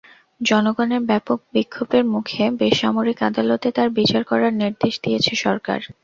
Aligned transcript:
জনগণের 0.41 1.01
ব্যাপক 1.05 1.39
বিক্ষোভের 1.53 2.03
মুখে 2.13 2.43
বেসামরিক 2.59 3.19
আদালতে 3.29 3.67
তাঁর 3.71 3.89
বিচার 3.97 4.21
করার 4.23 4.53
নির্দেশ 4.61 4.93
দিয়েছে 5.03 5.33
সরকার। 5.43 5.79